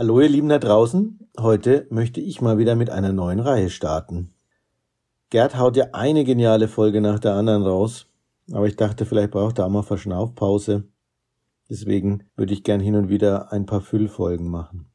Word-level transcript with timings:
Hallo 0.00 0.18
ihr 0.18 0.30
Lieben 0.30 0.48
da 0.48 0.58
draußen, 0.58 1.28
heute 1.38 1.86
möchte 1.90 2.22
ich 2.22 2.40
mal 2.40 2.56
wieder 2.56 2.74
mit 2.74 2.88
einer 2.88 3.12
neuen 3.12 3.38
Reihe 3.38 3.68
starten. 3.68 4.32
Gerd 5.28 5.58
haut 5.58 5.76
ja 5.76 5.88
eine 5.92 6.24
geniale 6.24 6.68
Folge 6.68 7.02
nach 7.02 7.18
der 7.18 7.34
anderen 7.34 7.62
raus, 7.64 8.06
aber 8.50 8.66
ich 8.66 8.76
dachte, 8.76 9.04
vielleicht 9.04 9.30
braucht 9.30 9.58
er 9.58 9.66
auch 9.66 9.70
mal 9.70 9.82
Verschnaufpause. 9.82 10.84
Deswegen 11.68 12.24
würde 12.34 12.54
ich 12.54 12.64
gern 12.64 12.80
hin 12.80 12.94
und 12.94 13.10
wieder 13.10 13.52
ein 13.52 13.66
paar 13.66 13.82
Füllfolgen 13.82 14.48
machen. 14.48 14.86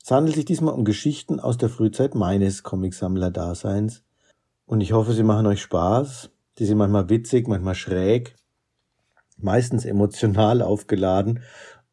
Es 0.00 0.12
handelt 0.12 0.36
sich 0.36 0.44
diesmal 0.44 0.74
um 0.74 0.84
Geschichten 0.84 1.40
aus 1.40 1.58
der 1.58 1.68
Frühzeit 1.68 2.14
meines 2.14 2.62
Comicsammler-Daseins 2.62 4.04
und 4.64 4.80
ich 4.80 4.92
hoffe, 4.92 5.12
sie 5.12 5.24
machen 5.24 5.46
euch 5.46 5.60
Spaß. 5.60 6.30
Die 6.58 6.66
sind 6.66 6.78
manchmal 6.78 7.08
witzig, 7.08 7.48
manchmal 7.48 7.74
schräg, 7.74 8.36
meistens 9.38 9.84
emotional 9.84 10.62
aufgeladen 10.62 11.40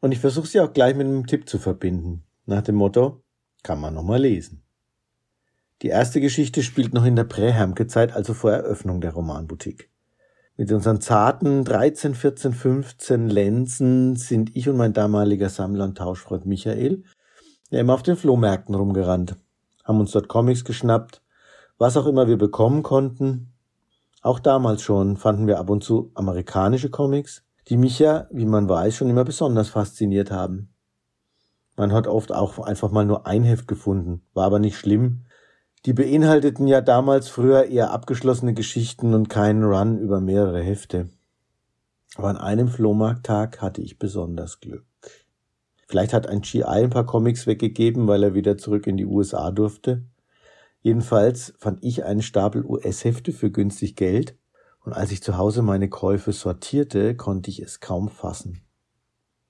und 0.00 0.12
ich 0.12 0.18
versuche 0.18 0.46
sie 0.46 0.60
auch 0.60 0.72
gleich 0.72 0.96
mit 0.96 1.06
einem 1.06 1.26
Tipp 1.26 1.48
zu 1.48 1.58
verbinden. 1.58 2.24
Nach 2.46 2.62
dem 2.62 2.76
Motto, 2.76 3.22
kann 3.62 3.80
man 3.80 3.94
nochmal 3.94 4.20
lesen. 4.20 4.62
Die 5.82 5.88
erste 5.88 6.20
Geschichte 6.20 6.62
spielt 6.62 6.92
noch 6.92 7.04
in 7.04 7.16
der 7.16 7.24
Prä-Hermke-Zeit, 7.24 8.12
also 8.12 8.34
vor 8.34 8.52
Eröffnung 8.52 9.00
der 9.00 9.12
Romanboutique. 9.12 9.90
Mit 10.56 10.70
unseren 10.72 11.00
zarten 11.00 11.64
13, 11.64 12.14
14, 12.14 12.52
15 12.52 13.28
Lenzen 13.30 14.16
sind 14.16 14.54
ich 14.54 14.68
und 14.68 14.76
mein 14.76 14.92
damaliger 14.92 15.48
Sammler 15.48 15.84
und 15.84 15.96
Tauschfreund 15.96 16.44
Michael 16.44 17.04
ja 17.70 17.80
immer 17.80 17.94
auf 17.94 18.02
den 18.02 18.16
Flohmärkten 18.16 18.74
rumgerannt, 18.74 19.36
haben 19.84 20.00
uns 20.00 20.10
dort 20.10 20.28
Comics 20.28 20.64
geschnappt, 20.64 21.22
was 21.78 21.96
auch 21.96 22.06
immer 22.06 22.28
wir 22.28 22.36
bekommen 22.36 22.82
konnten. 22.82 23.54
Auch 24.20 24.38
damals 24.38 24.82
schon 24.82 25.16
fanden 25.16 25.46
wir 25.46 25.58
ab 25.58 25.70
und 25.70 25.82
zu 25.82 26.10
amerikanische 26.14 26.90
Comics, 26.90 27.42
die 27.70 27.76
mich 27.76 28.00
ja, 28.00 28.26
wie 28.32 28.46
man 28.46 28.68
weiß, 28.68 28.96
schon 28.96 29.08
immer 29.08 29.24
besonders 29.24 29.68
fasziniert 29.68 30.32
haben. 30.32 30.74
Man 31.76 31.92
hat 31.92 32.08
oft 32.08 32.32
auch 32.32 32.58
einfach 32.58 32.90
mal 32.90 33.06
nur 33.06 33.26
ein 33.26 33.44
Heft 33.44 33.68
gefunden, 33.68 34.22
war 34.34 34.44
aber 34.44 34.58
nicht 34.58 34.76
schlimm. 34.76 35.24
Die 35.86 35.92
beinhalteten 35.92 36.66
ja 36.66 36.80
damals 36.80 37.28
früher 37.28 37.66
eher 37.66 37.92
abgeschlossene 37.92 38.54
Geschichten 38.54 39.14
und 39.14 39.30
keinen 39.30 39.64
Run 39.64 39.98
über 39.98 40.20
mehrere 40.20 40.60
Hefte. 40.60 41.08
Aber 42.16 42.28
an 42.28 42.36
einem 42.36 42.68
Flohmarkttag 42.68 43.62
hatte 43.62 43.80
ich 43.80 44.00
besonders 44.00 44.58
Glück. 44.60 44.84
Vielleicht 45.86 46.12
hat 46.12 46.26
ein 46.26 46.40
GI 46.40 46.64
ein 46.64 46.90
paar 46.90 47.06
Comics 47.06 47.46
weggegeben, 47.46 48.08
weil 48.08 48.24
er 48.24 48.34
wieder 48.34 48.58
zurück 48.58 48.88
in 48.88 48.96
die 48.96 49.06
USA 49.06 49.52
durfte. 49.52 50.04
Jedenfalls 50.82 51.54
fand 51.58 51.84
ich 51.84 52.04
einen 52.04 52.22
Stapel 52.22 52.64
US-Hefte 52.64 53.32
für 53.32 53.50
günstig 53.50 53.94
Geld 53.94 54.36
und 54.90 54.96
als 54.96 55.12
ich 55.12 55.22
zu 55.22 55.38
Hause 55.38 55.62
meine 55.62 55.88
Käufe 55.88 56.32
sortierte, 56.32 57.14
konnte 57.14 57.48
ich 57.48 57.62
es 57.62 57.78
kaum 57.78 58.08
fassen. 58.08 58.62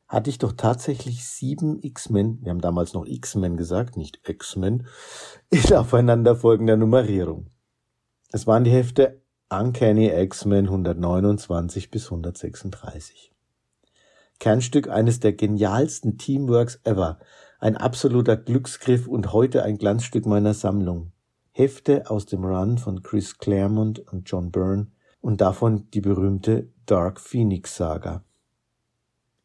Hatte 0.06 0.28
ich 0.28 0.36
doch 0.36 0.52
tatsächlich 0.52 1.24
sieben 1.24 1.82
X-Men, 1.82 2.40
wir 2.42 2.50
haben 2.50 2.60
damals 2.60 2.92
noch 2.92 3.06
X-Men 3.06 3.56
gesagt, 3.56 3.96
nicht 3.96 4.20
X-Men, 4.28 4.86
in 5.48 5.72
aufeinanderfolgender 5.72 6.76
Nummerierung. 6.76 7.46
Es 8.30 8.46
waren 8.46 8.64
die 8.64 8.70
Hefte 8.70 9.22
Uncanny 9.48 10.08
X-Men 10.08 10.66
129 10.66 11.90
bis 11.90 12.04
136. 12.04 13.32
Kernstück 14.40 14.90
eines 14.90 15.20
der 15.20 15.32
genialsten 15.32 16.18
Teamworks 16.18 16.80
ever, 16.84 17.18
ein 17.60 17.78
absoluter 17.78 18.36
Glücksgriff 18.36 19.08
und 19.08 19.32
heute 19.32 19.62
ein 19.62 19.78
Glanzstück 19.78 20.26
meiner 20.26 20.52
Sammlung. 20.52 21.12
Hefte 21.52 22.10
aus 22.10 22.26
dem 22.26 22.44
Run 22.44 22.76
von 22.76 23.02
Chris 23.02 23.38
Claremont 23.38 24.00
und 24.00 24.28
John 24.28 24.50
Byrne 24.50 24.88
und 25.20 25.40
davon 25.40 25.88
die 25.90 26.00
berühmte 26.00 26.68
Dark 26.86 27.20
Phoenix 27.20 27.76
Saga. 27.76 28.24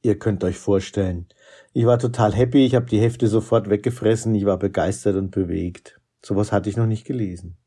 Ihr 0.01 0.19
könnt 0.19 0.43
euch 0.43 0.57
vorstellen, 0.57 1.27
ich 1.73 1.85
war 1.85 1.97
total 1.97 2.33
happy, 2.33 2.65
ich 2.65 2.75
habe 2.75 2.85
die 2.85 2.99
Hefte 2.99 3.27
sofort 3.27 3.69
weggefressen, 3.69 4.35
ich 4.35 4.45
war 4.45 4.57
begeistert 4.57 5.15
und 5.15 5.31
bewegt. 5.31 5.99
Sowas 6.23 6.51
hatte 6.51 6.69
ich 6.69 6.77
noch 6.77 6.85
nicht 6.85 7.05
gelesen. 7.05 7.57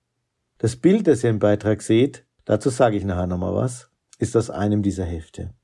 Das 0.59 0.77
Bild, 0.77 1.07
das 1.07 1.25
ihr 1.25 1.31
im 1.31 1.39
Beitrag 1.39 1.83
seht, 1.83 2.25
dazu 2.45 2.71
sage 2.71 2.97
ich 2.97 3.05
nachher 3.05 3.27
nochmal 3.27 3.55
was, 3.55 3.91
ist 4.19 4.37
aus 4.37 4.51
einem 4.51 4.83
dieser 4.83 5.05
Hefte. 5.05 5.55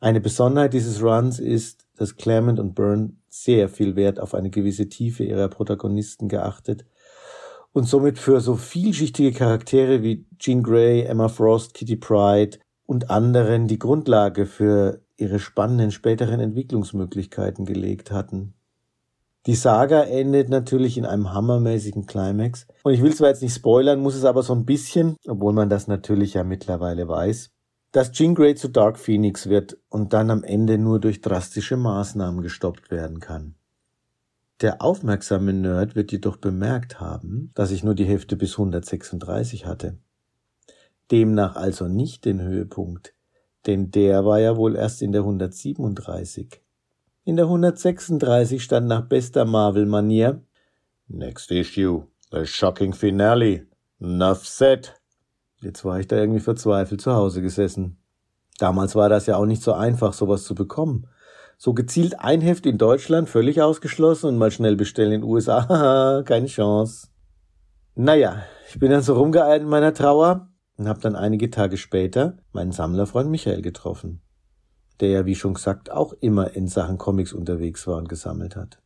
Eine 0.00 0.20
Besonderheit 0.20 0.72
dieses 0.72 1.02
Runs 1.02 1.38
ist, 1.38 1.86
dass 1.96 2.16
Claremont 2.16 2.58
und 2.58 2.74
Byrne 2.74 3.12
sehr 3.28 3.68
viel 3.68 3.96
Wert 3.96 4.18
auf 4.18 4.34
eine 4.34 4.48
gewisse 4.48 4.88
Tiefe 4.88 5.24
ihrer 5.24 5.48
Protagonisten 5.48 6.28
geachtet 6.28 6.86
und 7.72 7.84
somit 7.84 8.18
für 8.18 8.40
so 8.40 8.56
vielschichtige 8.56 9.32
Charaktere 9.32 10.02
wie 10.02 10.26
Jean 10.38 10.62
Grey, 10.62 11.02
Emma 11.02 11.28
Frost, 11.28 11.74
Kitty 11.74 11.96
Pride 11.96 12.58
und 12.86 13.10
anderen 13.10 13.68
die 13.68 13.78
Grundlage 13.78 14.46
für 14.46 15.00
ihre 15.16 15.38
spannenden 15.38 15.90
späteren 15.90 16.40
Entwicklungsmöglichkeiten 16.40 17.64
gelegt 17.64 18.10
hatten. 18.10 18.54
Die 19.46 19.54
Saga 19.54 20.02
endet 20.02 20.50
natürlich 20.50 20.98
in 20.98 21.06
einem 21.06 21.32
hammermäßigen 21.32 22.04
Climax. 22.06 22.66
Und 22.82 22.92
ich 22.92 23.02
will 23.02 23.14
zwar 23.14 23.28
jetzt 23.28 23.42
nicht 23.42 23.54
spoilern, 23.54 24.00
muss 24.00 24.14
es 24.14 24.24
aber 24.24 24.42
so 24.42 24.54
ein 24.54 24.66
bisschen, 24.66 25.16
obwohl 25.26 25.54
man 25.54 25.70
das 25.70 25.86
natürlich 25.86 26.34
ja 26.34 26.44
mittlerweile 26.44 27.08
weiß, 27.08 27.50
dass 27.92 28.12
Jean 28.12 28.34
Grey 28.34 28.54
zu 28.54 28.68
Dark 28.68 28.98
Phoenix 28.98 29.48
wird 29.48 29.78
und 29.88 30.12
dann 30.12 30.30
am 30.30 30.44
Ende 30.44 30.78
nur 30.78 31.00
durch 31.00 31.22
drastische 31.22 31.76
Maßnahmen 31.76 32.42
gestoppt 32.42 32.90
werden 32.90 33.20
kann. 33.20 33.54
Der 34.60 34.82
aufmerksame 34.82 35.54
Nerd 35.54 35.96
wird 35.96 36.12
jedoch 36.12 36.36
bemerkt 36.36 37.00
haben, 37.00 37.50
dass 37.54 37.70
ich 37.70 37.82
nur 37.82 37.94
die 37.94 38.04
Hälfte 38.04 38.36
bis 38.36 38.52
136 38.52 39.64
hatte. 39.64 39.96
Demnach 41.10 41.56
also 41.56 41.88
nicht 41.88 42.24
den 42.26 42.42
Höhepunkt, 42.42 43.14
denn 43.66 43.90
der 43.90 44.24
war 44.24 44.38
ja 44.38 44.56
wohl 44.56 44.76
erst 44.76 45.00
in 45.00 45.12
der 45.12 45.22
137. 45.22 46.60
In 47.24 47.36
der 47.36 47.46
136 47.46 48.62
stand 48.62 48.86
nach 48.86 49.06
bester 49.06 49.44
Marvel-Manier 49.44 50.42
Next 51.08 51.50
issue, 51.50 52.06
the 52.30 52.46
shocking 52.46 52.92
finale, 52.92 53.66
enough 53.98 54.46
said. 54.46 54.94
Jetzt 55.60 55.84
war 55.84 55.98
ich 55.98 56.06
da 56.06 56.16
irgendwie 56.16 56.40
verzweifelt 56.40 57.00
zu 57.00 57.12
Hause 57.12 57.42
gesessen. 57.42 57.96
Damals 58.58 58.94
war 58.94 59.08
das 59.08 59.26
ja 59.26 59.36
auch 59.36 59.46
nicht 59.46 59.62
so 59.62 59.72
einfach, 59.72 60.12
sowas 60.12 60.44
zu 60.44 60.54
bekommen. 60.54 61.08
So 61.62 61.74
gezielt 61.74 62.18
ein 62.20 62.40
Heft 62.40 62.64
in 62.64 62.78
Deutschland 62.78 63.28
völlig 63.28 63.60
ausgeschlossen 63.60 64.28
und 64.28 64.38
mal 64.38 64.50
schnell 64.50 64.76
bestellen 64.76 65.12
in 65.12 65.20
den 65.20 65.28
USA, 65.28 66.22
keine 66.26 66.46
Chance. 66.46 67.08
Naja, 67.94 68.44
ich 68.70 68.78
bin 68.78 68.90
dann 68.90 69.02
so 69.02 69.12
rumgeeilt 69.12 69.60
in 69.60 69.68
meiner 69.68 69.92
Trauer 69.92 70.48
und 70.78 70.88
habe 70.88 71.00
dann 71.00 71.16
einige 71.16 71.50
Tage 71.50 71.76
später 71.76 72.38
meinen 72.52 72.72
Sammlerfreund 72.72 73.28
Michael 73.30 73.60
getroffen, 73.60 74.22
der 75.00 75.10
ja 75.10 75.26
wie 75.26 75.34
schon 75.34 75.52
gesagt 75.52 75.90
auch 75.90 76.14
immer 76.14 76.56
in 76.56 76.66
Sachen 76.66 76.96
Comics 76.96 77.34
unterwegs 77.34 77.86
war 77.86 77.98
und 77.98 78.08
gesammelt 78.08 78.56
hat. 78.56 78.80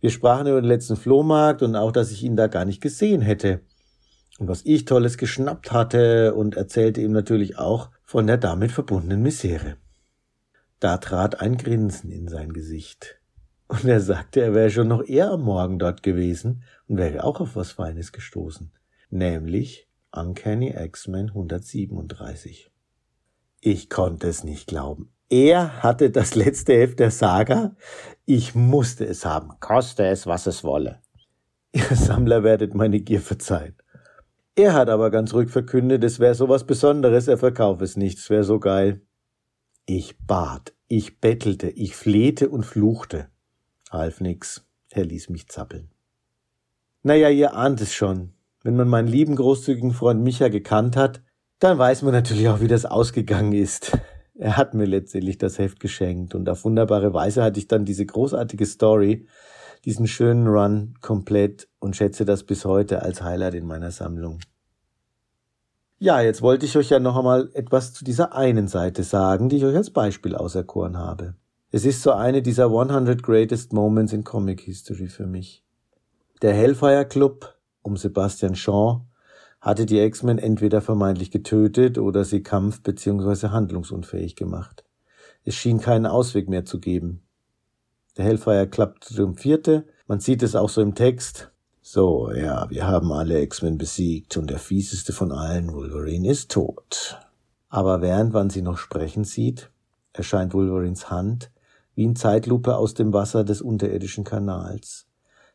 Wir 0.00 0.10
sprachen 0.10 0.48
über 0.48 0.60
den 0.60 0.68
letzten 0.68 0.96
Flohmarkt 0.96 1.62
und 1.62 1.76
auch, 1.76 1.92
dass 1.92 2.10
ich 2.10 2.22
ihn 2.22 2.36
da 2.36 2.46
gar 2.46 2.66
nicht 2.66 2.82
gesehen 2.82 3.22
hätte 3.22 3.62
und 4.38 4.48
was 4.48 4.66
ich 4.66 4.84
Tolles 4.84 5.16
geschnappt 5.16 5.72
hatte 5.72 6.34
und 6.34 6.56
erzählte 6.56 7.00
ihm 7.00 7.12
natürlich 7.12 7.56
auch 7.56 7.88
von 8.04 8.26
der 8.26 8.36
damit 8.36 8.70
verbundenen 8.70 9.22
Misere. 9.22 9.78
Da 10.82 10.96
trat 10.96 11.40
ein 11.40 11.58
Grinsen 11.58 12.10
in 12.10 12.26
sein 12.26 12.52
Gesicht. 12.52 13.20
Und 13.68 13.84
er 13.84 14.00
sagte, 14.00 14.40
er 14.40 14.52
wäre 14.52 14.68
schon 14.68 14.88
noch 14.88 15.04
eher 15.04 15.30
am 15.30 15.42
Morgen 15.42 15.78
dort 15.78 16.02
gewesen 16.02 16.64
und 16.88 16.96
wäre 16.96 17.22
auch 17.22 17.38
auf 17.38 17.54
was 17.54 17.70
Feines 17.70 18.10
gestoßen. 18.10 18.72
Nämlich 19.08 19.88
Uncanny 20.10 20.74
X-Men 20.76 21.28
137. 21.28 22.72
Ich 23.60 23.90
konnte 23.90 24.26
es 24.26 24.42
nicht 24.42 24.66
glauben. 24.66 25.12
Er 25.30 25.84
hatte 25.84 26.10
das 26.10 26.34
letzte 26.34 26.72
Heft 26.72 26.98
der 26.98 27.12
Saga. 27.12 27.76
Ich 28.26 28.56
musste 28.56 29.04
es 29.04 29.24
haben, 29.24 29.52
koste 29.60 30.06
es, 30.06 30.26
was 30.26 30.48
es 30.48 30.64
wolle. 30.64 30.98
Ihr 31.70 31.94
Sammler 31.94 32.42
werdet 32.42 32.74
meine 32.74 32.98
Gier 32.98 33.20
verzeihen. 33.20 33.76
Er 34.56 34.74
hat 34.74 34.88
aber 34.88 35.12
ganz 35.12 35.32
ruhig 35.32 35.48
verkündet, 35.48 36.02
es 36.02 36.18
wäre 36.18 36.34
so 36.34 36.48
was 36.48 36.66
Besonderes, 36.66 37.28
er 37.28 37.38
verkaufe 37.38 37.84
es 37.84 37.96
nicht, 37.96 38.18
es 38.18 38.30
wäre 38.30 38.42
so 38.42 38.58
geil. 38.58 39.00
Ich 39.86 40.16
bat, 40.26 40.74
ich 40.86 41.20
bettelte, 41.20 41.68
ich 41.68 41.96
flehte 41.96 42.48
und 42.48 42.64
fluchte. 42.64 43.28
Half 43.90 44.20
nix, 44.20 44.64
er 44.90 45.04
ließ 45.04 45.28
mich 45.28 45.48
zappeln. 45.48 45.90
Naja, 47.02 47.30
ihr 47.30 47.56
ahnt 47.56 47.80
es 47.80 47.92
schon. 47.92 48.32
Wenn 48.62 48.76
man 48.76 48.88
meinen 48.88 49.08
lieben 49.08 49.34
großzügigen 49.34 49.92
Freund 49.92 50.22
Micha 50.22 50.48
gekannt 50.48 50.96
hat, 50.96 51.20
dann 51.58 51.78
weiß 51.78 52.02
man 52.02 52.12
natürlich 52.12 52.48
auch, 52.48 52.60
wie 52.60 52.68
das 52.68 52.84
ausgegangen 52.84 53.52
ist. 53.52 53.98
Er 54.34 54.56
hat 54.56 54.74
mir 54.74 54.86
letztendlich 54.86 55.38
das 55.38 55.58
Heft 55.58 55.80
geschenkt 55.80 56.34
und 56.34 56.48
auf 56.48 56.64
wunderbare 56.64 57.12
Weise 57.12 57.42
hatte 57.42 57.58
ich 57.58 57.68
dann 57.68 57.84
diese 57.84 58.06
großartige 58.06 58.66
Story, 58.66 59.26
diesen 59.84 60.06
schönen 60.06 60.46
Run 60.46 60.94
komplett 61.00 61.68
und 61.80 61.96
schätze 61.96 62.24
das 62.24 62.44
bis 62.44 62.64
heute 62.64 63.02
als 63.02 63.22
Highlight 63.22 63.54
in 63.54 63.66
meiner 63.66 63.90
Sammlung. 63.90 64.38
Ja, 66.02 66.20
jetzt 66.20 66.42
wollte 66.42 66.66
ich 66.66 66.76
euch 66.76 66.90
ja 66.90 66.98
noch 66.98 67.16
einmal 67.16 67.48
etwas 67.54 67.92
zu 67.92 68.02
dieser 68.02 68.34
einen 68.34 68.66
Seite 68.66 69.04
sagen, 69.04 69.48
die 69.48 69.58
ich 69.58 69.64
euch 69.64 69.76
als 69.76 69.90
Beispiel 69.90 70.34
auserkoren 70.34 70.98
habe. 70.98 71.36
Es 71.70 71.84
ist 71.84 72.02
so 72.02 72.10
eine 72.10 72.42
dieser 72.42 72.64
100 72.64 73.22
Greatest 73.22 73.72
Moments 73.72 74.12
in 74.12 74.24
Comic 74.24 74.62
History 74.62 75.06
für 75.06 75.28
mich. 75.28 75.62
Der 76.42 76.54
Hellfire 76.54 77.06
Club 77.06 77.54
um 77.82 77.96
Sebastian 77.96 78.56
Shaw 78.56 79.02
hatte 79.60 79.86
die 79.86 80.00
X-Men 80.00 80.38
entweder 80.38 80.80
vermeintlich 80.80 81.30
getötet 81.30 81.98
oder 81.98 82.24
sie 82.24 82.42
kampf- 82.42 82.82
bzw. 82.82 83.50
handlungsunfähig 83.50 84.34
gemacht. 84.34 84.82
Es 85.44 85.54
schien 85.54 85.78
keinen 85.78 86.06
Ausweg 86.06 86.48
mehr 86.48 86.64
zu 86.64 86.80
geben. 86.80 87.22
Der 88.16 88.24
Hellfire 88.24 88.66
Club 88.66 89.00
triumphierte. 89.02 89.86
Man 90.08 90.18
sieht 90.18 90.42
es 90.42 90.56
auch 90.56 90.68
so 90.68 90.82
im 90.82 90.96
Text. 90.96 91.51
So, 91.84 92.30
ja, 92.32 92.70
wir 92.70 92.86
haben 92.86 93.12
alle 93.12 93.42
X-Men 93.42 93.76
besiegt 93.76 94.36
und 94.36 94.48
der 94.48 94.60
fieseste 94.60 95.12
von 95.12 95.32
allen, 95.32 95.74
Wolverine, 95.74 96.30
ist 96.30 96.52
tot. 96.52 97.18
Aber 97.68 98.00
während 98.00 98.32
man 98.32 98.50
sie 98.50 98.62
noch 98.62 98.78
sprechen 98.78 99.24
sieht, 99.24 99.70
erscheint 100.12 100.54
Wolverines 100.54 101.10
Hand 101.10 101.50
wie 101.94 102.04
in 102.04 102.14
Zeitlupe 102.14 102.76
aus 102.76 102.94
dem 102.94 103.12
Wasser 103.12 103.42
des 103.42 103.60
unterirdischen 103.60 104.22
Kanals. 104.22 105.06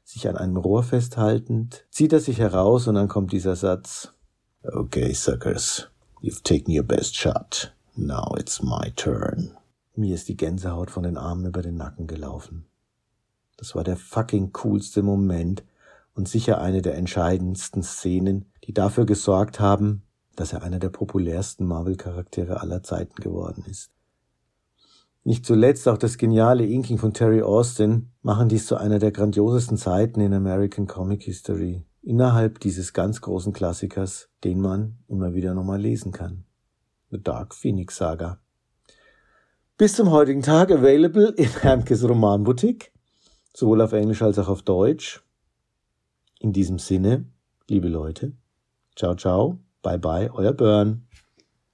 Sich 0.04 0.28
an 0.28 0.36
einem 0.36 0.58
Rohr 0.58 0.84
festhaltend, 0.84 1.86
zieht 1.90 2.12
er 2.12 2.20
sich 2.20 2.40
heraus 2.40 2.88
und 2.88 2.96
dann 2.96 3.08
kommt 3.08 3.32
dieser 3.32 3.56
Satz. 3.56 4.14
Okay, 4.64 5.14
suckers, 5.14 5.88
you've 6.22 6.44
taken 6.44 6.78
your 6.78 6.84
best 6.84 7.16
shot. 7.16 7.74
Now 7.96 8.36
it's 8.38 8.62
my 8.62 8.92
turn. 8.96 9.58
Mir 9.96 10.14
ist 10.14 10.28
die 10.28 10.38
Gänsehaut 10.38 10.92
von 10.92 11.04
den 11.04 11.18
Armen 11.18 11.46
über 11.46 11.62
den 11.62 11.78
Nacken 11.78 12.06
gelaufen. 12.06 12.66
Das 13.56 13.76
war 13.76 13.84
der 13.84 13.98
fucking 13.98 14.52
coolste 14.52 15.02
Moment 15.02 15.64
und 16.18 16.28
sicher 16.28 16.60
eine 16.60 16.82
der 16.82 16.96
entscheidendsten 16.96 17.84
Szenen, 17.84 18.52
die 18.64 18.74
dafür 18.74 19.06
gesorgt 19.06 19.60
haben, 19.60 20.02
dass 20.36 20.52
er 20.52 20.64
einer 20.64 20.80
der 20.80 20.90
populärsten 20.90 21.66
Marvel-Charaktere 21.66 22.60
aller 22.60 22.82
Zeiten 22.82 23.22
geworden 23.22 23.64
ist. 23.70 23.92
Nicht 25.24 25.46
zuletzt 25.46 25.88
auch 25.88 25.98
das 25.98 26.18
geniale 26.18 26.66
Inking 26.66 26.98
von 26.98 27.14
Terry 27.14 27.42
Austin 27.42 28.12
machen 28.24 28.50
dies 28.50 28.66
zu 28.66 28.78
einer 28.78 28.98
der 28.98 29.12
grandiosesten 29.12 29.78
Zeiten 29.78 30.20
in 30.20 30.34
American 30.34 30.88
Comic 30.88 31.24
History, 31.24 31.84
innerhalb 32.02 32.60
dieses 32.62 32.94
ganz 32.94 33.22
großen 33.22 33.54
Klassikers, 33.54 34.30
den 34.44 34.60
man 34.60 34.98
immer 35.08 35.34
wieder 35.36 35.54
nochmal 35.54 35.82
lesen 35.82 36.12
kann. 36.12 36.46
The 37.12 37.22
Dark 37.22 37.54
Phoenix 37.54 37.98
Saga. 37.98 38.40
Bis 39.78 39.94
zum 39.94 40.10
heutigen 40.10 40.42
Tag 40.42 40.72
available 40.72 41.34
in 41.38 41.50
Hermkes 41.50 42.04
Romanboutique, 42.08 42.92
sowohl 43.54 43.82
auf 43.82 43.94
Englisch 43.94 44.24
als 44.24 44.40
auch 44.40 44.48
auf 44.48 44.64
Deutsch. 44.64 45.27
In 46.40 46.54
diesem 46.54 46.78
Sinne, 46.78 47.26
liebe 47.68 47.88
Leute, 47.88 48.34
ciao 48.96 49.16
ciao, 49.16 49.60
bye 49.82 49.98
bye, 49.98 50.30
euer 50.34 50.54
Burn. 50.54 51.07